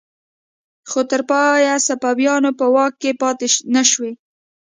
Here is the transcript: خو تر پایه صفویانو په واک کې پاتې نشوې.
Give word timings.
خو 0.89 1.01
تر 1.09 1.21
پایه 1.29 1.75
صفویانو 1.87 2.51
په 2.59 2.65
واک 2.73 2.93
کې 3.01 3.11
پاتې 3.21 3.47
نشوې. 3.73 4.11